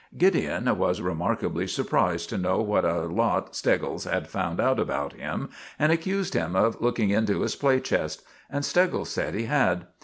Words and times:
Gideon 0.17 0.79
was 0.79 0.99
remarkably 0.99 1.67
surprised 1.67 2.27
to 2.29 2.37
know 2.39 2.59
what 2.59 2.85
a 2.85 3.01
lot 3.01 3.55
Steggles 3.55 4.05
had 4.05 4.27
found 4.27 4.59
out 4.59 4.79
about 4.79 5.13
him, 5.13 5.49
and 5.77 5.91
accused 5.91 6.33
him 6.33 6.55
of 6.55 6.81
looking 6.81 7.11
into 7.11 7.41
his 7.41 7.55
play 7.55 7.79
chest; 7.79 8.23
and 8.49 8.65
Steggles 8.65 9.09
said 9.09 9.35
he 9.35 9.43
had. 9.43 9.85